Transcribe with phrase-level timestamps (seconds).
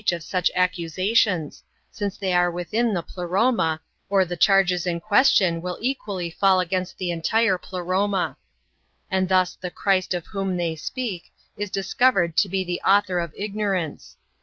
[0.03, 4.87] beyond the reacli of such accusations, since they are wltliin the Pleroma, or the charges
[4.87, 8.35] in question will equally fall against the entire Pleroma;
[9.11, 13.31] and thus the Christ of whom they speak is discovered to be the author of
[13.37, 14.17] ignorance.